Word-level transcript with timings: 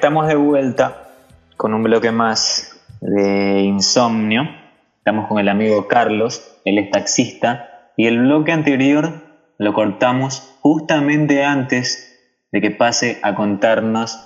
Estamos 0.00 0.28
de 0.28 0.34
vuelta 0.34 1.10
con 1.58 1.74
un 1.74 1.82
bloque 1.82 2.10
más 2.10 2.74
de 3.02 3.60
insomnio. 3.60 4.48
Estamos 4.96 5.28
con 5.28 5.38
el 5.38 5.46
amigo 5.50 5.88
Carlos, 5.88 6.56
él 6.64 6.78
es 6.78 6.90
taxista, 6.90 7.92
y 7.98 8.06
el 8.06 8.18
bloque 8.20 8.50
anterior 8.50 9.12
lo 9.58 9.74
cortamos 9.74 10.56
justamente 10.62 11.44
antes 11.44 12.18
de 12.50 12.62
que 12.62 12.70
pase 12.70 13.18
a 13.22 13.34
contarnos 13.34 14.24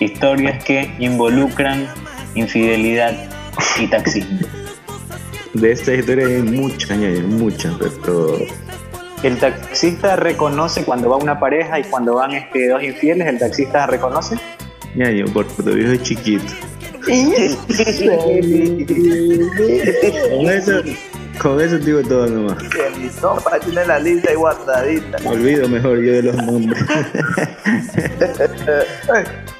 historias 0.00 0.62
que 0.64 0.94
involucran 0.98 1.86
infidelidad 2.34 3.14
y 3.80 3.86
taxismo. 3.86 4.46
De 5.54 5.72
esta 5.72 5.94
historia 5.94 6.26
hay 6.26 6.42
muchas, 6.42 6.90
hay 6.90 7.22
muchas, 7.22 7.74
pero 8.04 8.36
el 9.22 9.38
taxista 9.38 10.16
reconoce 10.16 10.84
cuando 10.84 11.10
va 11.10 11.16
una 11.16 11.40
pareja 11.40 11.80
y 11.80 11.84
cuando 11.84 12.14
van 12.14 12.32
este, 12.32 12.68
dos 12.68 12.82
infieles, 12.82 13.26
el 13.26 13.38
taxista 13.38 13.86
reconoce. 13.86 14.36
Ya, 14.94 15.10
yo 15.10 15.26
por 15.26 15.46
viejo 15.74 15.92
es 15.92 16.02
chiquito. 16.02 16.52
con 21.38 21.60
eso, 21.60 21.76
eso 21.76 21.84
digo 21.84 22.02
todo 22.02 22.26
nomás. 22.26 22.58
No, 23.22 23.36
para 23.36 23.60
tener 23.60 23.86
la 23.86 23.98
lista 23.98 24.32
y 24.32 24.36
guardadita. 24.36 25.18
Me 25.18 25.30
olvido 25.30 25.68
mejor 25.68 26.00
yo 26.00 26.12
de 26.12 26.22
los 26.22 26.36
nombres. 26.36 26.82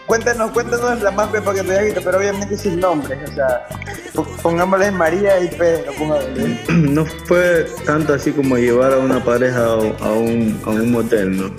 cuéntanos, 0.06 0.50
cuéntanos 0.52 1.02
la 1.02 1.10
más 1.10 1.28
para 1.28 1.54
que 1.54 1.62
te 1.62 1.84
visto, 1.84 2.00
pero 2.02 2.18
obviamente 2.18 2.56
sin 2.56 2.80
nombres, 2.80 3.18
o 3.30 3.34
sea, 3.34 3.66
pongámosle 4.42 4.90
María 4.90 5.40
y 5.40 5.48
Pedro, 5.48 5.92
No 6.68 7.04
fue 7.26 7.66
tanto 7.84 8.14
así 8.14 8.32
como 8.32 8.56
llevar 8.56 8.92
a 8.92 8.98
una 8.98 9.22
pareja 9.22 9.64
a 9.64 9.76
un, 9.76 10.60
a 10.64 10.70
un 10.70 10.92
motel, 10.92 11.36
¿no? 11.36 11.50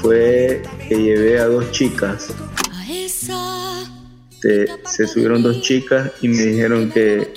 Fue 0.00 0.62
que 0.88 0.96
llevé 0.96 1.40
a 1.40 1.46
dos 1.46 1.70
chicas. 1.70 2.28
Se, 4.44 4.66
se 4.84 5.06
subieron 5.06 5.42
dos 5.42 5.62
chicas 5.62 6.10
y 6.20 6.28
me 6.28 6.42
dijeron 6.42 6.90
que 6.90 7.32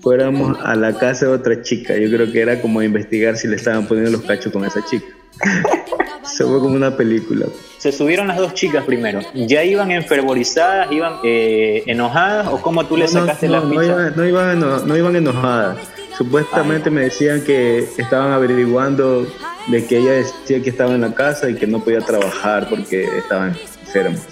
fuéramos 0.00 0.58
a 0.60 0.74
la 0.74 0.92
casa 0.98 1.26
de 1.26 1.32
otra 1.32 1.62
chica. 1.62 1.96
Yo 1.96 2.10
creo 2.10 2.32
que 2.32 2.40
era 2.40 2.60
como 2.60 2.82
investigar 2.82 3.36
si 3.36 3.46
le 3.46 3.54
estaban 3.54 3.86
poniendo 3.86 4.10
los 4.10 4.22
cachos 4.22 4.52
con 4.52 4.64
esa 4.64 4.84
chica. 4.84 5.06
Se 6.24 6.44
fue 6.44 6.58
como 6.58 6.74
una 6.74 6.96
película. 6.96 7.46
Se 7.78 7.92
subieron 7.92 8.26
las 8.26 8.38
dos 8.38 8.54
chicas 8.54 8.84
primero. 8.84 9.20
¿Ya 9.34 9.62
iban 9.62 9.92
enfervorizadas, 9.92 10.90
iban 10.90 11.20
eh, 11.22 11.84
enojadas 11.86 12.48
o 12.48 12.60
cómo 12.60 12.84
tú 12.86 12.96
le 12.96 13.06
sacaste 13.06 13.46
no, 13.46 13.72
iban, 13.72 14.16
no, 14.16 14.26
iban 14.26 14.58
no 14.58 14.96
iban 14.96 15.14
enojadas. 15.14 15.78
Supuestamente 16.16 16.90
me 16.90 17.02
decían 17.02 17.40
que 17.42 17.88
estaban 17.98 18.32
averiguando 18.32 19.28
de 19.68 19.86
que 19.86 19.98
ella 19.98 20.10
decía 20.10 20.60
que 20.60 20.70
estaba 20.70 20.92
en 20.92 21.02
la 21.02 21.14
casa 21.14 21.48
y 21.48 21.54
que 21.54 21.68
no 21.68 21.84
podía 21.84 22.00
trabajar 22.00 22.68
porque 22.68 23.04
estaban 23.04 23.56
enfermos. 23.86 24.26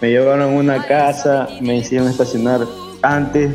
Me 0.00 0.10
llevaron 0.10 0.42
a 0.42 0.46
una 0.46 0.86
casa, 0.86 1.48
me 1.60 1.76
hicieron 1.76 2.08
estacionar 2.08 2.60
antes, 3.02 3.54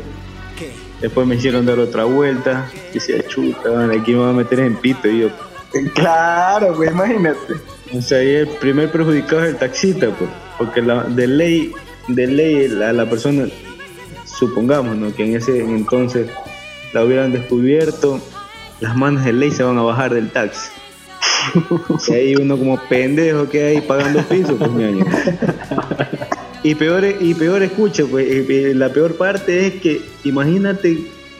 después 1.00 1.26
me 1.26 1.36
hicieron 1.36 1.66
dar 1.66 1.78
otra 1.78 2.04
vuelta, 2.04 2.70
y 2.90 2.94
decía, 2.94 3.26
chuta, 3.28 3.84
aquí 3.92 4.12
me 4.12 4.18
voy 4.18 4.30
a 4.30 4.32
meter 4.32 4.60
en 4.60 4.76
pito 4.76 5.08
y 5.08 5.20
yo, 5.20 5.28
Claro, 5.94 6.74
pues 6.76 6.90
imagínate. 6.90 7.54
O 7.94 8.00
sea, 8.00 8.18
ahí 8.18 8.34
el 8.36 8.48
primer 8.48 8.90
perjudicado 8.90 9.44
es 9.44 9.50
el 9.50 9.56
taxista, 9.56 10.08
pues, 10.10 10.30
porque 10.58 10.82
la, 10.82 11.04
de 11.04 11.26
ley, 11.26 11.72
de 12.08 12.26
ley 12.26 12.68
la, 12.68 12.92
la 12.92 13.08
persona, 13.08 13.46
supongamos, 14.24 14.96
¿no? 14.96 15.14
Que 15.14 15.24
en 15.24 15.36
ese 15.36 15.60
entonces 15.60 16.28
la 16.92 17.04
hubieran 17.04 17.32
descubierto, 17.32 18.20
las 18.80 18.96
manos 18.96 19.24
de 19.24 19.32
ley 19.32 19.50
se 19.50 19.62
van 19.62 19.78
a 19.78 19.82
bajar 19.82 20.14
del 20.14 20.30
taxi. 20.30 20.70
y 22.08 22.12
ahí 22.12 22.36
uno 22.36 22.56
como 22.56 22.78
pendejo 22.88 23.48
que 23.48 23.64
hay 23.64 23.80
pagando 23.80 24.22
pisos, 24.22 24.54
pues 24.58 24.70
ñaño. 24.72 25.04
Y 26.64 26.74
peor, 26.76 27.04
y 27.04 27.34
peor 27.34 27.62
escucha, 27.62 28.04
pues 28.08 28.46
la 28.76 28.88
peor 28.90 29.16
parte 29.16 29.66
es 29.66 29.74
que 29.80 30.00
imagínate 30.24 30.96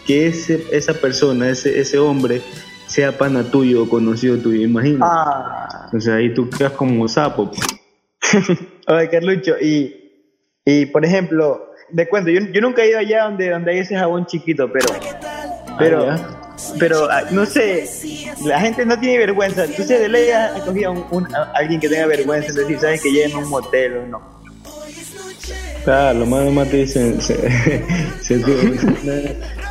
que 0.07 0.27
ese, 0.27 0.67
esa 0.73 0.95
persona, 0.95 1.49
ese, 1.49 1.79
ese 1.79 1.99
hombre, 1.99 2.43
sea 2.89 3.17
pana 3.17 3.45
tuyo 3.45 3.85
o 3.85 3.89
conocido 3.89 4.37
tuyo, 4.37 4.63
imagínate. 4.63 5.05
Ah. 5.05 5.89
O 5.93 6.01
sea, 6.01 6.17
ahí 6.17 6.35
tú 6.35 6.51
quedas 6.51 6.73
como 6.73 7.07
sapo. 7.07 7.51
Pues. 7.51 8.59
Oye, 8.89 9.09
Carlucho, 9.09 9.55
y, 9.61 9.95
y 10.65 10.87
por 10.87 11.05
ejemplo, 11.05 11.71
de 11.91 12.09
cuento, 12.09 12.31
yo, 12.31 12.41
yo, 12.53 12.61
nunca 12.61 12.83
he 12.83 12.91
ido 12.91 12.99
allá 12.99 13.25
donde, 13.25 13.51
donde 13.51 13.71
hay 13.71 13.79
ese 13.79 13.97
jabón 13.97 14.27
chiquito, 14.27 14.73
pero, 14.73 14.87
pero, 15.79 16.11
ah, 16.11 16.55
pero 16.79 17.11
ah, 17.11 17.23
no 17.31 17.47
sé, 17.47 17.89
la 18.45 18.61
gente 18.61 18.85
no 18.85 18.99
tiene 18.99 19.19
vergüenza. 19.19 19.67
Tú 19.67 19.85
de 19.85 20.09
ley 20.09 20.31
has 20.31 20.61
cogido 20.63 20.93
un, 21.11 21.35
a 21.35 21.53
alguien 21.55 21.81
que 21.81 21.89
tenga 21.89 22.07
vergüenza, 22.07 22.49
es 22.49 22.57
decir, 22.57 22.79
sabes 22.79 23.03
que 23.03 23.11
llegue 23.11 23.31
en 23.31 23.37
un 23.37 23.49
motel 23.49 23.99
o 23.99 24.07
no. 24.07 24.42
Claro, 25.85 26.21
lo 26.21 26.27
más 26.27 26.45
nomás 26.45 26.69
te 26.69 26.77
dicen, 26.79 27.21
se, 27.21 27.35
se, 28.21 28.39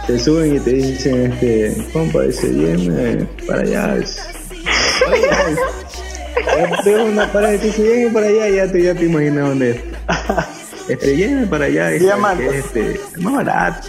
te 0.08 0.20
suben 0.20 0.58
y 0.58 0.60
te 0.60 0.72
dicen, 0.72 1.32
este, 1.32 1.76
compa, 1.94 2.24
dice, 2.24 2.52
lléveme 2.52 3.26
para 3.48 3.62
allá. 3.62 3.96
Tengo 6.84 7.06
una 7.06 7.32
parada 7.32 7.56
y 7.56 7.58
te 7.60 8.10
para 8.14 8.28
allá, 8.28 8.50
ya 8.50 8.72
te, 8.72 8.84
ya 8.84 8.94
te 8.94 9.06
imaginas 9.06 9.50
dónde 9.50 9.72
es. 9.72 9.82
Este, 10.90 11.16
lléveme 11.16 11.48
para 11.48 11.66
allá, 11.66 11.92
es, 11.92 12.04
este, 12.54 12.96
es 12.96 13.18
más 13.20 13.34
barato. 13.46 13.88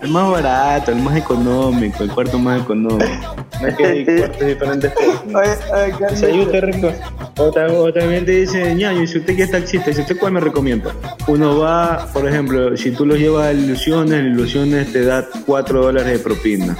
El 0.00 0.10
más 0.10 0.30
barato, 0.30 0.92
el 0.92 0.98
más 0.98 1.16
económico, 1.16 2.04
el 2.04 2.10
cuarto 2.12 2.38
más 2.38 2.62
económico. 2.62 3.36
No 3.60 3.66
es 3.66 3.74
que 3.74 3.86
hay 3.86 4.04
cuartos 4.04 4.46
diferentes. 4.46 4.92
Oye, 5.34 6.32
oye, 6.32 6.60
rico. 6.60 6.92
O, 7.38 7.92
también 7.92 8.24
te 8.24 8.32
dice, 8.32 8.74
ñaño, 8.74 9.06
si 9.06 9.18
usted 9.18 9.36
que 9.36 9.44
es 9.44 9.50
taxista, 9.50 9.92
si 9.92 10.00
usted 10.00 10.18
cuál 10.18 10.32
me 10.32 10.40
recomienda. 10.40 10.92
Uno 11.28 11.58
va, 11.58 12.08
por 12.12 12.28
ejemplo, 12.28 12.76
si 12.76 12.90
tú 12.90 13.06
lo 13.06 13.14
llevas 13.14 13.46
a 13.46 13.52
Ilusiones, 13.52 14.24
Ilusiones 14.24 14.92
te 14.92 15.04
da 15.04 15.28
4 15.46 15.82
dólares 15.82 16.12
de 16.12 16.18
propina. 16.18 16.76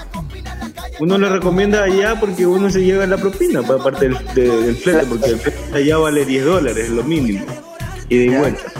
Uno 0.99 1.17
le 1.17 1.29
recomienda 1.29 1.85
allá 1.85 2.19
porque 2.19 2.45
uno 2.45 2.69
se 2.71 2.83
lleva 2.83 3.07
la 3.07 3.17
propina, 3.17 3.63
pues, 3.63 3.79
aparte 3.81 4.09
del, 4.09 4.19
del 4.35 4.75
flete, 4.75 5.07
porque 5.07 5.31
el 5.31 5.39
flete 5.39 5.59
allá 5.75 5.97
vale 5.99 6.25
10 6.25 6.45
dólares, 6.45 6.85
es 6.87 6.91
lo 6.91 7.05
mínimo. 7.05 7.47
Y 8.09 8.27
de 8.27 8.39
vuelta. 8.39 8.73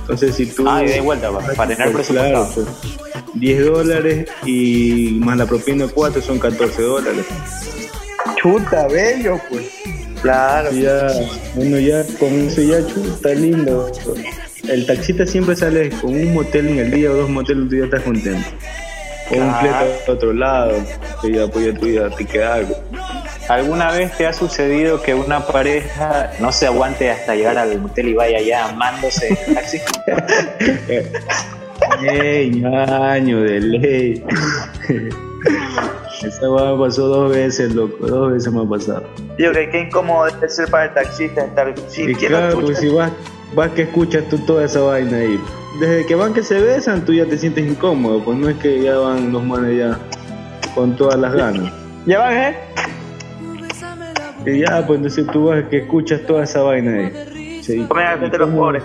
Entonces, 0.00 0.34
si 0.34 0.46
tú. 0.46 0.68
Ah, 0.68 0.82
y 0.82 0.88
de 0.88 1.00
vuelta, 1.00 1.30
para, 1.30 1.68
tener 1.68 1.92
pues, 1.92 2.08
presupuesto. 2.08 2.64
Claro, 2.64 3.24
10 3.34 3.56
pues, 3.56 3.72
dólares 3.72 4.28
y 4.44 5.18
más 5.20 5.36
la 5.36 5.46
propina 5.46 5.86
4 5.86 6.20
son 6.20 6.40
14 6.40 6.82
dólares. 6.82 7.24
Chuta, 8.36 8.88
bello, 8.88 9.40
pues. 9.48 9.64
Claro. 10.24 10.72
Ya, 10.72 11.06
bueno, 11.54 11.78
ya 11.78 12.02
con 12.18 12.48
eso 12.48 12.62
ya 12.62 12.84
chuta, 12.86 13.34
lindo. 13.34 13.92
El 14.66 14.86
taxista 14.86 15.26
siempre 15.26 15.54
sale 15.54 15.90
con 15.90 16.14
un 16.14 16.32
motel 16.32 16.68
en 16.68 16.78
el 16.78 16.90
día 16.90 17.10
o 17.10 17.14
dos 17.14 17.28
moteles, 17.28 17.68
tú 17.68 17.76
ya 17.76 17.84
estás 17.84 18.02
contento. 18.04 18.48
O 19.30 19.36
un 19.36 19.54
fleto 19.56 19.84
a 20.08 20.10
otro 20.10 20.32
lado, 20.32 20.82
que 21.20 21.30
ya, 21.30 21.46
pues 21.46 21.78
tú 21.78 21.88
ya 21.88 22.08
te 22.08 22.24
queda 22.24 22.54
algo. 22.54 22.74
¿Alguna 23.50 23.92
vez 23.92 24.16
te 24.16 24.26
ha 24.26 24.32
sucedido 24.32 25.02
que 25.02 25.14
una 25.14 25.46
pareja 25.46 26.32
no 26.40 26.52
se 26.52 26.68
aguante 26.68 27.10
hasta 27.10 27.34
llegar 27.34 27.58
al 27.58 27.78
motel 27.78 28.08
y 28.08 28.14
vaya 28.14 28.40
ya 28.40 28.70
amándose 28.70 29.38
en 29.46 29.54
taxi? 29.54 29.78
¡Ey, 32.08 32.64
año 32.64 33.42
de 33.42 33.60
ley! 33.60 34.24
Esta 36.22 36.48
me 36.48 36.78
pasó 36.78 37.08
dos 37.08 37.30
veces, 37.30 37.74
loco, 37.74 38.06
dos 38.06 38.32
veces 38.32 38.50
me 38.50 38.62
ha 38.62 38.66
pasado. 38.66 39.04
Yo 39.38 39.50
creo 39.50 39.70
que 39.70 39.80
incómodo 39.80 40.26
debe 40.26 40.48
ser 40.48 40.70
para 40.70 40.84
el 40.84 40.94
taxista 40.94 41.44
estar 41.44 41.74
sí, 41.88 42.02
y 42.02 42.14
claro, 42.14 42.60
pues 42.60 42.78
si 42.78 42.88
vas, 42.88 43.10
vas 43.54 43.70
que 43.70 43.82
escuchas 43.82 44.24
tú 44.28 44.38
toda 44.38 44.64
esa 44.64 44.80
vaina 44.80 45.16
ahí. 45.16 45.40
Desde 45.80 46.06
que 46.06 46.14
van 46.14 46.32
que 46.32 46.42
se 46.42 46.60
besan, 46.60 47.04
tú 47.04 47.12
ya 47.12 47.26
te 47.26 47.36
sientes 47.36 47.66
incómodo, 47.66 48.24
pues 48.24 48.38
no 48.38 48.48
es 48.48 48.56
que 48.58 48.80
ya 48.80 48.96
van 48.96 49.32
los 49.32 49.42
manes 49.42 49.76
ya 49.76 49.98
con 50.74 50.96
todas 50.96 51.18
las 51.18 51.34
ganas. 51.34 51.72
¿Ya 52.06 52.18
van, 52.18 52.36
eh? 52.36 52.56
Y 54.46 54.60
ya, 54.60 54.86
pues 54.86 54.98
entonces 54.98 55.26
tú 55.32 55.46
vas 55.46 55.64
que 55.70 55.78
escuchas 55.78 56.20
toda 56.26 56.44
esa 56.44 56.62
vaina 56.62 56.92
ahí. 56.92 57.60
Sí. 57.62 57.78
de 57.78 58.38
los 58.38 58.50
pobres, 58.50 58.82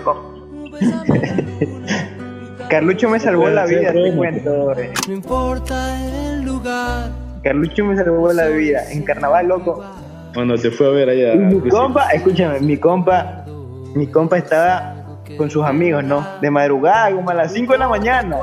Carlucho 2.70 3.08
me 3.10 3.20
salvó 3.20 3.50
la 3.50 3.66
vida, 3.66 3.92
te 3.92 4.14
cuento. 4.14 4.74
No 5.06 5.12
importa 5.12 6.06
el 6.06 6.42
lugar. 6.42 7.10
Carlucho 7.42 7.84
me 7.84 7.96
salvó 7.96 8.32
la 8.32 8.46
vida. 8.46 8.90
En 8.90 9.02
carnaval, 9.02 9.48
loco. 9.48 9.84
Cuando 10.34 10.56
te 10.56 10.70
fue 10.70 10.86
a 10.86 10.90
ver 10.90 11.08
allá. 11.08 11.34
mi 11.34 11.68
compa, 11.68 12.10
escúchame, 12.10 12.60
mi 12.60 12.76
compa, 12.76 13.44
mi 13.94 14.06
compa 14.06 14.38
estaba 14.38 15.00
con 15.36 15.50
sus 15.50 15.64
amigos, 15.64 16.04
¿no? 16.04 16.26
De 16.40 16.50
madrugada, 16.50 17.14
como 17.14 17.30
a 17.30 17.34
las 17.34 17.52
5 17.52 17.72
de 17.72 17.78
la 17.78 17.88
mañana. 17.88 18.38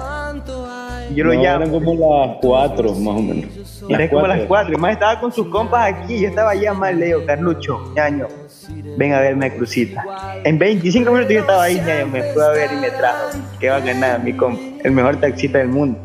Y 1.09 1.15
yo 1.15 1.23
lo 1.23 1.33
llamo. 1.33 1.63
Eran 1.63 1.71
como 1.71 1.93
las 1.93 2.37
4, 2.41 2.93
más 2.95 3.15
o 3.15 3.21
menos. 3.21 3.83
Era 3.89 4.09
como 4.09 4.27
las 4.27 4.41
4. 4.41 4.73
Y 4.73 4.77
más 4.77 4.93
estaba 4.93 5.19
con 5.19 5.31
sus 5.31 5.47
compas 5.47 5.93
aquí. 5.93 6.19
Yo 6.19 6.27
estaba 6.29 6.51
allá 6.51 6.73
más 6.73 6.93
leo, 6.95 7.25
Carlucho, 7.25 7.93
ñaño. 7.95 8.27
Ven 8.97 9.13
a 9.13 9.21
verme 9.21 9.55
Crucita. 9.55 10.03
En 10.43 10.59
25 10.59 11.11
minutos 11.11 11.33
yo 11.33 11.39
estaba 11.41 11.63
ahí, 11.63 11.81
ñaño. 11.85 12.07
Me 12.07 12.23
fue 12.33 12.45
a 12.45 12.49
ver 12.49 12.71
y 12.73 12.75
me 12.77 12.89
trajo. 12.91 13.37
Que 13.59 13.69
va 13.69 13.77
a 13.77 13.79
ganar 13.79 14.23
mi 14.23 14.33
compa. 14.33 14.61
El 14.83 14.91
mejor 14.91 15.17
taxista 15.17 15.59
del 15.59 15.69
mundo. 15.69 15.99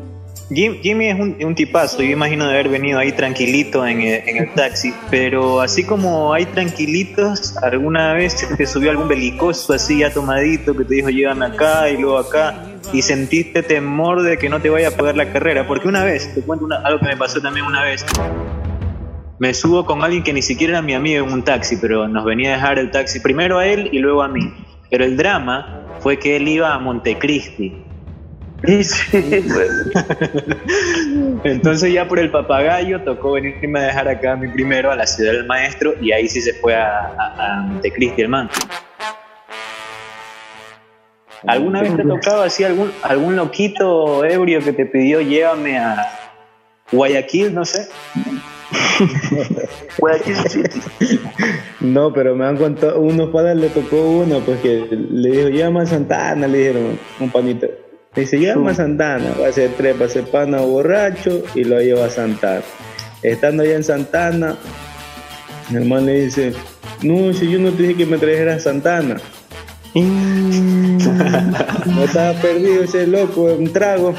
Jimmy 0.53 1.07
es 1.07 1.19
un, 1.19 1.55
tipazo, 1.55 2.03
yo 2.03 2.11
imagino 2.11 2.45
de 2.45 2.53
haber 2.53 2.69
venido 2.69 2.99
ahí 2.99 3.11
tranquilito 3.11 3.85
en 3.87 4.01
el, 4.01 4.53
taxi, 4.53 4.93
pero 5.09 5.61
así 5.61 5.83
como 5.83 6.33
hay 6.33 6.45
tranquilitos, 6.45 7.57
alguna 7.57 8.13
vez 8.13 8.47
te 8.57 8.65
subió 8.65 8.91
algún 8.91 9.07
belicoso 9.07 9.73
así 9.73 9.99
ya 9.99 10.13
tomadito 10.13 10.75
que 10.75 10.85
te 10.85 10.95
dijo 10.95 11.09
llegan 11.09 11.41
acá 11.41 11.89
y 11.89 11.97
luego 11.97 12.17
acá 12.17 12.65
y 12.91 13.01
sentiste 13.01 13.63
temor 13.63 14.21
de 14.21 14.37
que 14.37 14.49
no 14.49 14.59
te 14.61 14.69
vaya 14.69 14.89
a 14.89 14.91
pagar 14.91 15.15
la 15.15 15.31
carrera, 15.31 15.65
porque 15.65 15.87
una 15.87 16.03
vez, 16.03 16.33
te 16.35 16.41
cuento 16.41 16.67
algo 16.83 16.99
que 16.99 17.05
me 17.05 17.17
pasó 17.17 17.41
también 17.41 17.65
una 17.65 17.83
vez, 17.83 18.05
me 19.39 19.53
subo 19.53 19.85
con 19.85 20.03
alguien 20.03 20.23
que 20.23 20.33
ni 20.33 20.41
siquiera 20.41 20.73
era 20.73 20.81
mi 20.81 20.93
amigo 20.93 21.25
en 21.25 21.33
un 21.33 21.43
taxi, 21.43 21.77
pero 21.77 22.07
nos 22.07 22.25
venía 22.25 22.51
a 22.51 22.55
dejar 22.57 22.79
el 22.79 22.91
taxi 22.91 23.19
primero 23.19 23.59
a 23.59 23.65
él 23.65 23.89
y 23.91 23.99
luego 23.99 24.21
a 24.21 24.27
mí, 24.27 24.53
pero 24.89 25.05
el 25.05 25.17
drama 25.17 25.83
fue 25.99 26.19
que 26.19 26.35
él 26.35 26.47
iba 26.47 26.73
a 26.73 26.79
Montecristi 26.79 27.82
Entonces 31.43 31.91
ya 31.91 32.07
por 32.07 32.17
el 32.19 32.31
papagayo 32.31 33.01
tocó 33.01 33.33
venirme 33.33 33.79
a 33.79 33.83
dejar 33.83 34.07
acá 34.07 34.31
a 34.33 34.35
mí 34.37 34.47
primero 34.47 34.89
a 34.89 34.95
la 34.95 35.05
ciudad 35.05 35.33
del 35.33 35.45
maestro 35.45 35.95
y 35.99 36.13
ahí 36.13 36.29
sí 36.29 36.39
se 36.41 36.53
fue 36.53 36.73
a, 36.73 37.13
a, 37.37 37.61
Montecristi 37.63 38.21
el 38.21 38.29
man. 38.29 38.49
¿Alguna 41.45 41.81
vez 41.81 41.97
te 41.97 42.03
tocaba 42.03 42.45
así 42.45 42.63
algún, 42.63 42.89
algún 43.01 43.35
loquito 43.35 44.23
ebrio 44.23 44.61
que 44.61 44.71
te 44.71 44.85
pidió 44.85 45.19
llévame 45.19 45.77
a 45.77 45.97
Guayaquil, 46.89 47.53
no 47.53 47.65
sé? 47.65 47.89
Guayaquil 49.97 50.69
No, 51.81 52.13
pero 52.13 52.33
me 52.33 52.45
han 52.45 52.55
contado, 52.55 53.01
unos 53.01 53.29
padres 53.29 53.57
le 53.57 53.67
tocó 53.67 54.09
uno, 54.09 54.39
pues 54.39 54.61
que 54.61 54.87
le 54.89 55.31
dijo, 55.31 55.49
llama 55.49 55.81
a 55.81 55.85
Santana, 55.85 56.47
le 56.47 56.59
dijeron, 56.59 56.97
un 57.19 57.29
panito. 57.29 57.82
Dice, 58.15 58.39
llama 58.39 58.71
a 58.71 58.75
Santana, 58.75 59.33
va 59.41 59.47
a 59.47 59.51
ser 59.51 59.71
trepa, 59.71 60.07
se 60.07 60.21
pana 60.21 60.61
borracho 60.61 61.41
y 61.55 61.63
lo 61.63 61.81
lleva 61.81 62.05
a 62.05 62.09
Santana. 62.11 62.61
Estando 63.23 63.63
allá 63.63 63.75
en 63.75 63.83
Santana, 63.83 64.55
mi 65.69 65.77
hermano 65.77 66.05
le 66.05 66.25
dice, 66.25 66.53
no, 67.01 67.33
si 67.33 67.49
yo 67.49 67.57
no 67.57 67.71
te 67.71 67.81
dije 67.81 67.95
que 67.95 68.05
me 68.05 68.19
trajeras 68.19 68.57
a 68.57 68.59
Santana. 68.59 69.15
no 69.95 72.03
estaba 72.03 72.39
perdido 72.39 72.83
ese 72.83 73.07
loco, 73.07 73.45
un 73.45 73.73
trago. 73.73 74.13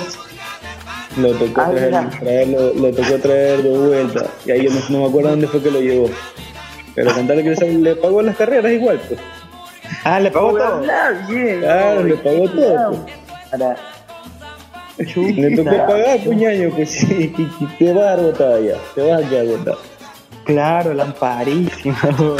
Lo 1.16 1.30
tocó, 1.32 1.62
traer, 2.20 2.48
lo, 2.48 2.90
tocó 2.90 3.18
traer 3.22 3.62
de 3.62 3.78
vuelta. 3.78 4.26
Y 4.44 4.50
ahí 4.50 4.64
yo 4.64 4.70
no, 4.90 4.98
me 4.98 5.06
acuerdo 5.06 5.30
dónde 5.30 5.46
fue 5.46 5.62
que 5.62 5.70
lo 5.70 5.80
llevó. 5.80 6.10
Pero 6.96 7.14
cantarle 7.14 7.44
que 7.44 7.64
le 7.64 7.94
pagó 7.94 8.22
las 8.22 8.36
carreras 8.36 8.72
igual, 8.72 9.00
pues. 9.06 9.20
Ah, 10.02 10.18
le 10.18 10.32
pagó 10.32 10.56
todo. 10.56 10.82
Claro, 10.82 12.02
le 12.02 12.16
pagó 12.16 12.48
todo. 12.48 12.90
Pues. 12.90 13.23
Le 14.96 15.56
tocó 15.56 15.70
pagar, 15.70 16.22
puñaño, 16.24 16.70
pues 16.70 16.90
sí, 16.90 17.34
te 17.78 17.92
vas 17.92 18.04
a 18.04 18.12
agotar 18.12 18.62
ya, 18.62 18.76
te 18.94 19.10
vas 19.10 19.24
a 19.24 19.28
quedar 19.28 19.46
agotado. 19.46 19.78
Claro, 20.44 20.94
lamparísima. 20.94 21.98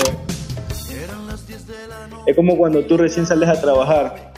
es 2.27 2.37
como 2.37 2.57
cuando 2.57 2.85
tú 2.85 2.97
recién 2.97 3.27
sales 3.27 3.49
a 3.49 3.61
trabajar. 3.61 4.33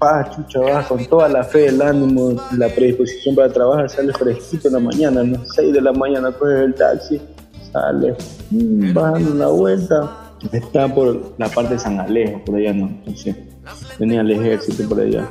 Ah, 0.00 0.28
chucha, 0.34 0.60
vas 0.60 0.86
con 0.86 1.04
toda 1.06 1.28
la 1.28 1.42
fe, 1.42 1.66
el 1.66 1.80
ánimo, 1.82 2.40
la 2.56 2.68
predisposición 2.68 3.34
para 3.34 3.52
trabajar, 3.52 3.88
sales 3.88 4.16
fresquito 4.16 4.68
en 4.68 4.74
la 4.74 4.80
mañana, 4.80 5.20
a 5.20 5.24
las 5.24 5.54
6 5.54 5.72
de 5.72 5.80
la 5.80 5.92
mañana 5.92 6.32
coges 6.32 6.58
el 6.58 6.74
taxi, 6.74 7.20
sales, 7.72 8.16
mm, 8.50 8.92
vas 8.92 9.12
dando 9.12 9.32
una 9.32 9.46
vuelta. 9.46 10.18
Está 10.50 10.92
por 10.92 11.34
la 11.38 11.48
parte 11.48 11.74
de 11.74 11.78
San 11.78 12.00
Alejo, 12.00 12.44
por 12.44 12.56
allá, 12.56 12.72
¿no? 12.72 12.86
Entonces, 12.88 13.36
venía 13.98 14.22
el 14.22 14.32
ejército 14.32 14.88
por 14.88 15.00
allá 15.00 15.28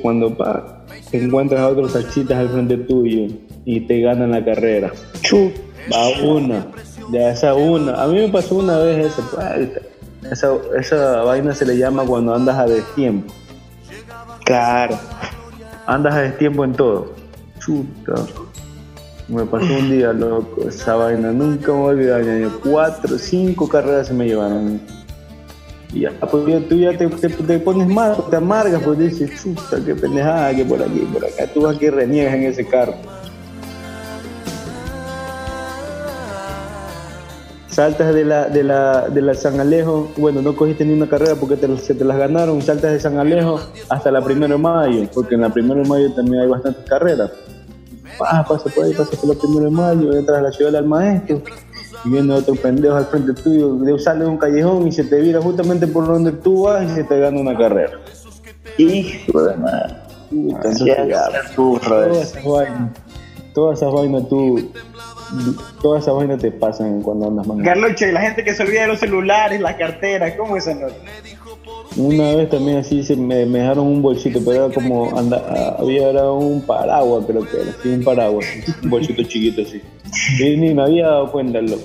cuando 0.00 0.34
pa, 0.36 0.84
encuentras 1.12 1.60
a 1.60 1.68
otros 1.68 1.92
taxistas 1.92 2.38
al 2.38 2.48
frente 2.48 2.76
tuyo 2.78 3.34
y 3.64 3.80
te 3.80 4.00
ganan 4.00 4.30
la 4.30 4.44
carrera. 4.44 4.92
Chu, 5.22 5.52
va 5.92 6.08
una, 6.22 6.66
ya 7.12 7.30
esa 7.30 7.54
una. 7.54 8.02
A 8.02 8.06
mí 8.06 8.18
me 8.18 8.28
pasó 8.28 8.56
una 8.56 8.78
vez 8.78 9.14
pues, 9.30 9.68
esa, 10.30 10.54
esa 10.78 11.22
vaina 11.22 11.54
se 11.54 11.66
le 11.66 11.76
llama 11.76 12.04
cuando 12.04 12.34
andas 12.34 12.56
a 12.58 12.66
destiempo. 12.66 13.32
Claro. 14.44 14.98
Andas 15.86 16.14
a 16.14 16.22
destiempo 16.22 16.64
en 16.64 16.72
todo. 16.72 17.12
Chuta. 17.58 18.14
Me 19.28 19.44
pasó 19.46 19.72
un 19.78 19.90
día, 19.90 20.12
loco, 20.12 20.68
esa 20.68 20.96
vaina. 20.96 21.32
Nunca 21.32 21.72
me 21.72 21.78
voy 21.78 22.08
a 22.08 22.16
olvidar. 22.16 22.50
Cuatro, 22.62 23.18
cinco 23.18 23.68
carreras 23.68 24.08
se 24.08 24.14
me 24.14 24.26
llevaron 24.26 24.80
ya, 26.00 26.12
pues 26.20 26.68
tú 26.68 26.76
ya 26.76 26.96
te, 26.96 27.08
te, 27.08 27.58
pones 27.58 27.88
mal, 27.88 28.16
te 28.30 28.36
amargas, 28.36 28.82
pues 28.82 28.98
dices, 28.98 29.42
chuta, 29.42 29.78
qué 29.84 29.94
pendejada, 29.94 30.54
que 30.54 30.64
por 30.64 30.82
aquí, 30.82 31.00
por 31.12 31.24
acá, 31.24 31.46
tú 31.52 31.62
vas 31.62 31.78
que 31.78 31.90
reniegas 31.90 32.34
en 32.34 32.42
ese 32.44 32.66
carro. 32.66 32.94
Saltas 37.68 38.14
de 38.14 38.24
la, 38.24 38.48
de 38.48 38.62
la, 38.62 39.08
de 39.08 39.20
la 39.20 39.34
San 39.34 39.58
Alejo, 39.58 40.12
bueno, 40.16 40.40
no 40.40 40.54
cogiste 40.54 40.84
ni 40.84 40.92
una 40.92 41.08
carrera 41.08 41.34
porque 41.34 41.56
te, 41.56 41.76
se 41.78 41.94
te 41.94 42.04
las 42.04 42.16
ganaron, 42.16 42.62
saltas 42.62 42.92
de 42.92 43.00
San 43.00 43.18
Alejo 43.18 43.60
hasta 43.88 44.12
la 44.12 44.22
primera 44.22 44.54
de 44.54 44.60
mayo, 44.60 45.08
porque 45.12 45.34
en 45.34 45.40
la 45.40 45.48
primera 45.48 45.82
de 45.82 45.88
mayo 45.88 46.12
también 46.14 46.42
hay 46.42 46.48
bastantes 46.48 46.84
carreras. 46.88 47.32
pasa 48.16 48.70
por 48.70 48.84
ahí, 48.84 48.94
pasa 48.94 49.16
por 49.20 49.28
la 49.28 49.40
primera 49.40 49.64
de 49.64 49.70
mayo, 49.70 50.12
entras 50.12 50.38
a 50.38 50.42
la 50.42 50.52
ciudad 50.52 50.70
del 50.70 50.84
maestro, 50.84 51.42
y 52.04 52.10
viene 52.10 52.34
otro 52.34 52.54
pendejo 52.54 52.96
al 52.96 53.06
frente 53.06 53.32
tuyo, 53.34 53.98
sale 53.98 54.24
de 54.24 54.30
un 54.30 54.36
callejón 54.36 54.86
y 54.86 54.92
se 54.92 55.04
te 55.04 55.20
vira 55.20 55.40
justamente 55.40 55.86
por 55.86 56.06
donde 56.06 56.32
tú 56.32 56.64
vas 56.64 56.84
y 56.90 56.94
se 56.94 57.04
te 57.04 57.18
gana 57.18 57.40
una 57.40 57.56
carrera. 57.56 57.98
Hijo 58.76 59.42
de 59.42 59.56
madre. 59.56 59.94
todas 60.54 60.80
esas 60.80 62.44
vainas, 62.44 62.90
todas 63.54 63.78
esas 63.78 63.92
vainas 63.92 64.28
tú, 64.28 64.70
todas 65.80 66.02
esas 66.02 66.14
vainas 66.14 66.38
te 66.40 66.50
pasan 66.50 67.02
cuando 67.02 67.28
andas 67.28 67.46
manejando. 67.46 67.80
Carlucho, 67.80 68.06
y 68.06 68.12
la 68.12 68.20
gente 68.20 68.44
que 68.44 68.54
se 68.54 68.62
olvida 68.62 68.82
de 68.82 68.88
los 68.88 69.00
celulares, 69.00 69.60
las 69.60 69.76
carteras, 69.76 70.34
¿cómo 70.36 70.56
es 70.56 70.66
eso? 70.66 70.86
Una 71.96 72.34
vez 72.34 72.50
también 72.50 72.78
así 72.78 73.04
se 73.04 73.14
me, 73.14 73.46
dejaron 73.46 73.86
un 73.86 74.02
bolsito, 74.02 74.40
pero 74.44 74.66
era 74.66 74.74
como 74.74 75.16
anda, 75.16 75.76
había 75.78 76.10
era 76.10 76.30
un 76.30 76.60
paraguas, 76.62 77.24
creo 77.26 77.42
que 77.42 77.56
era, 77.56 77.72
sí, 77.82 77.88
un 77.90 78.02
paraguas, 78.02 78.46
un 78.82 78.90
bolsito 78.90 79.22
chiquito 79.22 79.62
así. 79.62 79.80
Y 80.40 80.56
ni 80.56 80.74
me 80.74 80.82
había 80.82 81.06
dado 81.06 81.30
cuenta, 81.30 81.60
loco. 81.60 81.84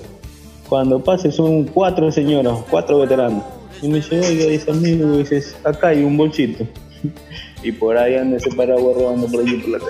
Cuando 0.68 1.02
pase 1.02 1.30
son 1.30 1.64
cuatro 1.64 2.10
señoras, 2.10 2.58
cuatro 2.70 2.98
veteranos. 2.98 3.44
Y 3.82 3.88
me 3.88 3.96
dice, 3.96 4.20
oiga, 4.20 4.46
dice 4.46 4.70
amigo, 4.70 5.16
dice, 5.18 5.42
acá 5.64 5.88
hay 5.88 6.02
un 6.02 6.16
bolsito. 6.16 6.66
Y 7.62 7.72
por 7.72 7.96
ahí 7.96 8.16
anda 8.16 8.36
ese 8.38 8.50
paraguas 8.54 8.96
robando 8.96 9.26
por 9.26 9.40
allí 9.40 9.56
por 9.56 9.70
la. 9.70 9.80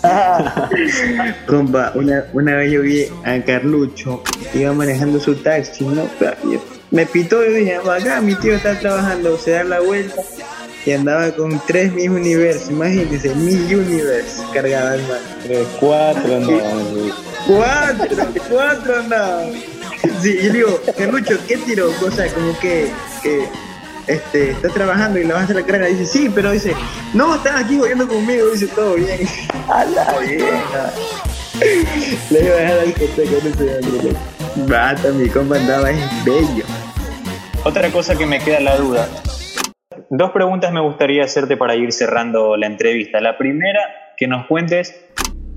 Compa, 1.46 1.92
una, 1.94 2.24
una 2.32 2.56
vez 2.56 2.72
yo 2.72 2.82
vi 2.82 3.04
a 3.24 3.42
Carlucho, 3.44 4.22
iba 4.54 4.72
manejando 4.72 5.20
su 5.20 5.34
taxi, 5.34 5.84
¿no? 5.84 6.04
Me 6.90 7.06
pitó 7.06 7.44
y 7.44 7.54
dije, 7.54 7.76
acá 7.76 8.20
mi 8.20 8.34
tío 8.34 8.54
está 8.54 8.78
trabajando, 8.78 9.38
se 9.38 9.52
da 9.52 9.64
la 9.64 9.80
vuelta 9.80 10.22
y 10.86 10.92
andaba 10.92 11.30
con 11.32 11.60
tres 11.66 11.92
mis 11.92 12.08
universos, 12.08 12.70
imagínense, 12.70 13.34
mi 13.34 13.52
universe 13.74 14.42
cargaba 14.52 14.94
el 14.94 15.02
man. 15.02 15.18
cuatro 15.78 16.36
andaban, 16.36 17.12
Cuatro, 17.46 18.26
cuatro 18.48 18.98
andaban. 18.98 19.52
Sí, 20.22 20.38
y 20.40 20.48
digo, 20.48 20.80
Carlucho, 20.96 21.38
¿qué 21.46 21.58
tiro? 21.58 21.92
O 22.04 22.10
sea, 22.10 22.32
como 22.32 22.58
que, 22.58 22.90
que 23.22 23.46
este, 24.06 24.52
estás 24.52 24.72
trabajando 24.72 25.18
y 25.18 25.24
le 25.24 25.32
vas 25.32 25.42
a 25.42 25.44
hacer 25.44 25.56
la 25.56 25.66
carrera. 25.66 25.86
Dice, 25.86 26.06
sí, 26.06 26.30
pero 26.34 26.50
dice, 26.52 26.74
no, 27.12 27.36
estás 27.36 27.64
aquí 27.64 27.76
jugando 27.76 28.08
conmigo, 28.08 28.48
dice, 28.50 28.66
todo 28.68 28.94
bien. 28.94 29.28
A 29.68 29.84
la 29.84 30.18
vieja. 30.18 30.92
Le 32.30 32.40
iba 32.44 32.54
a 32.54 32.58
dejar 32.58 32.76
la 32.76 32.82
discoteca 32.84 33.36
en 33.36 33.46
ese 33.52 33.76
año. 33.76 34.66
Bata, 34.66 35.12
mi 35.12 35.28
compa 35.28 35.56
andaba 35.56 35.90
es 35.90 36.24
bello. 36.24 36.64
Otra 37.62 37.90
cosa 37.90 38.16
que 38.16 38.24
me 38.24 38.38
queda 38.38 38.60
la 38.60 38.76
duda, 38.76 39.06
Dos 40.08 40.30
preguntas 40.30 40.72
me 40.72 40.80
gustaría 40.80 41.24
hacerte 41.24 41.56
para 41.56 41.76
ir 41.76 41.92
cerrando 41.92 42.56
la 42.56 42.66
entrevista. 42.66 43.20
La 43.20 43.36
primera, 43.36 43.80
que 44.16 44.26
nos 44.26 44.46
cuentes 44.46 45.06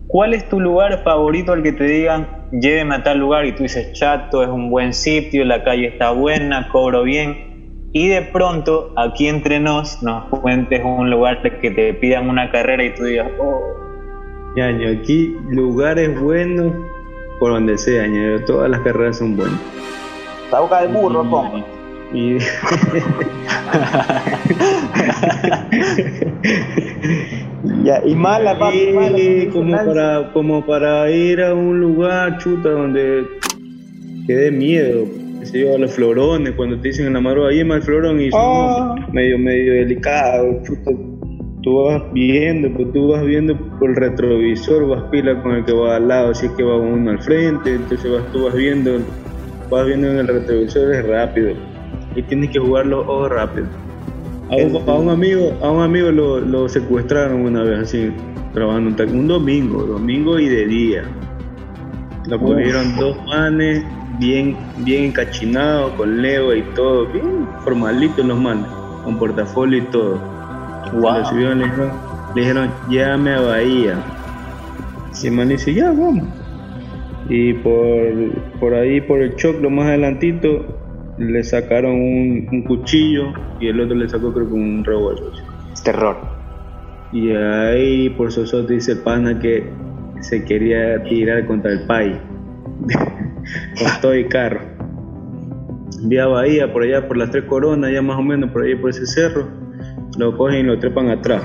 cuál 0.07 0.33
es 0.33 0.48
tu 0.50 0.60
lugar 0.60 1.01
favorito 1.03 1.53
al 1.53 1.63
que 1.63 1.72
te 1.72 1.86
digan 1.86 2.27
lléveme 2.51 2.95
a 2.95 3.03
tal 3.03 3.19
lugar 3.19 3.45
y 3.45 3.53
tú 3.53 3.63
dices 3.63 3.93
chato, 3.93 4.43
es 4.43 4.50
un 4.50 4.69
buen 4.69 4.93
sitio, 4.93 5.45
la 5.45 5.63
calle 5.63 5.88
está 5.88 6.12
buena, 6.12 6.67
cobro 6.69 7.03
bien. 7.03 7.89
Y 7.93 8.10
de 8.10 8.22
pronto, 8.22 8.93
aquí 8.98 9.27
entre 9.27 9.60
nos, 9.60 10.03
nos 10.03 10.25
cuentes 10.25 10.81
un 10.83 11.10
lugar 11.10 11.41
que 11.41 11.72
te 11.72 11.93
pidan 11.93 12.29
una 12.29 12.51
carrera 12.51 12.83
y 12.83 12.93
tú 12.93 13.05
digas, 13.05 13.31
oh. 13.39 13.62
Ya, 14.55 14.67
aquí 14.67 15.36
lugares 15.50 16.19
buenos 16.19 16.74
por 17.39 17.53
donde 17.53 17.77
sea, 17.77 18.05
todas 18.45 18.69
las 18.69 18.81
carreras 18.81 19.17
son 19.17 19.36
buenas. 19.36 19.60
La 20.51 20.60
boca 20.60 20.81
del 20.81 20.91
burro, 20.93 21.24
pongo. 21.27 21.73
Y... 22.13 22.38
ya, 27.84 28.01
y 28.05 28.15
mala, 28.15 28.60
papi, 28.60 28.91
mala, 28.93 29.17
como 29.51 29.74
para, 29.74 30.32
como 30.32 30.65
para 30.65 31.10
ir 31.10 31.41
a 31.41 31.55
un 31.55 31.79
lugar, 31.79 32.38
chuta, 32.38 32.70
donde 32.70 33.25
que 34.27 34.34
dé 34.34 34.51
miedo. 34.51 35.05
Se 35.41 35.58
lleva 35.58 35.77
los 35.77 35.93
florones, 35.93 36.53
cuando 36.53 36.79
te 36.79 36.89
dicen 36.89 37.08
en 37.08 37.13
la 37.13 37.22
madrugada, 37.22 37.51
ahí 37.51 37.60
el 37.60 37.82
florón 37.82 38.22
y 38.22 38.29
oh. 38.32 38.96
medio, 39.12 39.38
medio 39.38 39.74
delicado, 39.74 40.62
chuta. 40.63 40.91
tú 41.63 41.84
vas 41.84 42.01
viendo, 42.13 42.72
pues 42.74 42.93
tú 42.93 43.10
vas 43.10 43.25
viendo 43.25 43.58
por 43.79 43.89
el 43.89 43.96
retrovisor, 43.96 44.88
vas 44.88 45.03
pila 45.10 45.41
con 45.41 45.53
el 45.53 45.65
que 45.65 45.74
va 45.74 45.98
al 45.98 46.08
lado, 46.08 46.34
si 46.34 46.46
es 46.46 46.51
que 46.53 46.63
va 46.63 46.77
uno 46.77 47.12
al 47.12 47.22
frente, 47.22 47.74
entonces 47.74 48.10
vas, 48.10 48.32
tú 48.32 48.46
vas 48.46 48.55
viendo, 48.55 49.00
vas 49.70 49.86
viendo 49.86 50.12
en 50.12 50.20
el 50.20 50.27
retrovisor 50.27 50.93
es 50.93 51.08
rápido 51.08 51.73
y 52.15 52.22
tienes 52.24 52.50
que 52.51 52.60
jugar 52.60 52.86
los 52.86 53.05
ojos 53.08 53.29
rápido. 53.29 53.67
A 54.50 54.93
un, 54.93 55.10
amigo, 55.10 55.53
a 55.62 55.72
un 55.72 55.82
amigo 55.82 56.12
lo, 56.12 56.70
secuestraron 56.70 57.41
una 57.41 57.63
vez 57.63 57.79
así, 57.79 58.12
trabajando 58.53 59.03
un, 59.03 59.15
un 59.15 59.27
domingo, 59.27 59.84
domingo 59.84 60.38
y 60.38 60.48
de 60.48 60.65
día. 60.67 61.03
Lo 62.27 62.39
cogieron 62.39 62.96
dos 62.98 63.17
manes 63.25 63.84
bien, 64.20 64.55
bien 64.79 65.05
encachinados, 65.05 65.93
con 65.93 66.22
leo 66.22 66.55
y 66.55 66.62
todo, 66.75 67.08
bien 67.08 67.48
formalitos 67.63 68.25
los 68.25 68.39
manes, 68.39 68.67
con 69.03 69.17
portafolio 69.17 69.79
y 69.79 69.86
todo. 69.88 70.20
Wow. 70.93 71.24
le 72.36 72.41
dijeron, 72.41 72.70
llévame 72.89 73.32
a 73.32 73.41
Bahía. 73.41 74.03
Y 75.22 75.27
el 75.27 75.34
man 75.34 75.50
dice, 75.50 75.74
ya, 75.74 75.88
vamos. 75.91 76.27
Y 77.29 77.53
por, 77.53 78.05
por 78.60 78.74
ahí, 78.74 79.01
por 79.01 79.22
el 79.22 79.36
choclo 79.36 79.70
más 79.70 79.88
adelantito, 79.88 80.65
le 81.17 81.43
sacaron 81.43 81.93
un, 81.93 82.63
cuchillo 82.63 83.34
y 83.60 83.67
el 83.67 83.79
otro 83.79 83.96
le 83.96 84.10
sacó 84.10 84.34
creo 84.34 84.48
que 84.48 84.53
un 84.53 84.84
revólver. 84.84 85.32
Terror. 85.84 86.17
Y 87.12 87.32
ahí 87.32 88.10
por 88.12 88.29
eso 88.29 88.63
dice 88.63 88.96
pana 88.96 89.39
que 89.39 89.70
se 90.22 90.43
quería 90.43 91.03
tirar 91.03 91.46
contra 91.46 91.72
el 91.72 91.86
país. 91.86 92.17
todo 94.01 94.13
el 94.13 94.27
carro. 94.29 94.62
Vía 96.05 96.27
Bahía, 96.27 96.72
por 96.72 96.84
allá 96.84 97.08
por 97.08 97.17
las 97.17 97.32
tres 97.32 97.46
coronas, 97.46 97.91
ya 97.91 98.01
más 98.01 98.17
o 98.17 98.22
menos 98.22 98.51
por 98.51 98.63
ahí 98.63 98.75
por 98.75 98.89
ese 98.89 99.05
cerro, 99.05 99.48
lo 100.17 100.36
cogen 100.38 100.60
y 100.60 100.63
lo 100.63 100.79
trepan 100.79 101.10
atrás. 101.10 101.41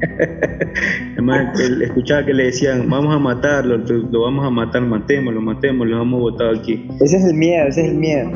Además, 1.12 1.58
escuchaba 1.60 2.24
que 2.24 2.34
le 2.34 2.44
decían, 2.44 2.88
vamos 2.88 3.14
a 3.14 3.18
matarlo, 3.18 3.78
lo 3.78 4.22
vamos 4.22 4.46
a 4.46 4.50
matar, 4.50 4.82
matémoslo, 4.82 5.40
matémoslo, 5.40 5.92
lo 5.92 5.98
vamos 5.98 6.18
a 6.18 6.22
botar 6.22 6.54
aquí. 6.56 6.88
Ese 7.00 7.16
es 7.18 7.24
el 7.24 7.34
miedo, 7.34 7.66
ese 7.68 7.82
es 7.82 7.88
el 7.88 7.96
miedo. 7.96 8.30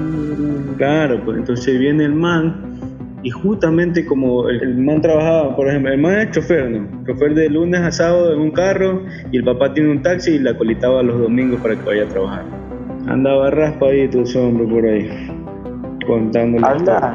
Claro, 0.77 1.21
pues 1.25 1.39
entonces 1.39 1.79
viene 1.79 2.05
el 2.05 2.15
man 2.15 2.79
y 3.23 3.31
justamente 3.31 4.05
como 4.05 4.49
el, 4.49 4.77
man 4.77 5.01
trabajaba, 5.01 5.57
por 5.57 5.69
ejemplo, 5.69 5.93
el 5.93 6.01
man 6.01 6.21
es 6.21 6.31
chofer, 6.33 6.71
¿no? 6.71 7.05
Chofer 7.07 7.35
de 7.35 7.49
lunes 7.49 7.81
a 7.81 7.91
sábado 7.91 8.35
en 8.35 8.41
un 8.41 8.51
carro 8.51 9.03
y 9.33 9.39
el 9.39 9.45
papá 9.45 9.73
tiene 9.73 9.91
un 9.91 10.03
taxi 10.03 10.33
y 10.33 10.39
la 10.39 10.57
colitaba 10.57 11.03
los 11.03 11.19
domingos 11.19 11.61
para 11.61 11.77
que 11.77 11.85
vaya 11.85 12.05
a 12.05 12.09
trabajar. 12.09 12.45
Andaba 13.07 13.51
raspadito 13.51 14.23
ese 14.23 14.39
hombre 14.39 14.67
por 14.67 14.85
ahí 14.87 15.34
contándole 16.05 16.65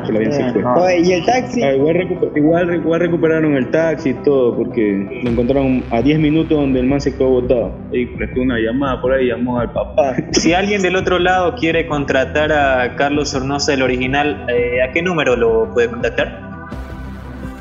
que 0.06 0.12
lo 0.12 0.18
habían 0.18 0.34
secuestrado. 0.34 0.92
¿Y 0.92 1.14
el 1.14 1.26
taxi? 1.26 1.64
Ah, 1.64 1.74
igual, 1.74 1.98
igual, 2.36 3.00
recuperaron 3.00 3.56
el 3.56 3.72
taxi 3.72 4.10
y 4.10 4.14
todo, 4.16 4.56
porque 4.56 5.22
lo 5.24 5.30
encontraron 5.30 5.84
a 5.92 6.02
10 6.02 6.20
minutos 6.20 6.58
donde 6.58 6.80
el 6.80 6.88
man 6.88 7.00
se 7.02 7.16
quedó 7.16 7.30
botado. 7.30 7.72
Y 7.92 8.08
prestó 8.08 8.42
una 8.42 8.58
llamada 8.60 9.00
por 9.02 9.14
ahí, 9.14 9.28
llamó 9.28 9.60
al 9.60 9.72
papá. 9.72 10.16
Si 10.32 10.54
alguien 10.54 10.82
del 10.82 10.96
otro 10.96 11.20
lado 11.20 11.56
quiere 11.56 11.86
contratar 11.88 12.52
a 12.52 12.96
Carlos 12.96 13.30
Sornosa, 13.30 13.74
el 13.74 13.82
original, 13.82 14.46
eh, 14.50 14.82
¿a 14.82 14.92
qué 14.92 15.02
número 15.02 15.36
lo 15.36 15.74
puede 15.74 15.90
contactar? 15.90 16.48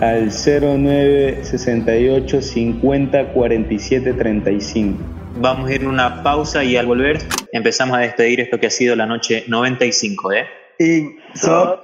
Al 0.01 0.31
0968 0.31 2.43
50 2.43 3.33
47 3.33 4.13
35. 4.13 5.19
Vamos 5.41 5.71
a 5.71 5.75
ir 5.75 5.85
a 5.85 5.89
una 5.89 6.23
pausa 6.23 6.65
y 6.65 6.77
al 6.77 6.87
volver 6.87 7.19
empezamos 7.53 7.97
a 7.97 8.01
despedir 8.01 8.41
esto 8.41 8.59
que 8.59 8.67
ha 8.67 8.71
sido 8.71 8.97
la 8.97 9.07
noche 9.07 9.45
95, 9.47 10.33
¿eh? 10.33 10.47
Y 10.81 11.19
so, 11.35 11.81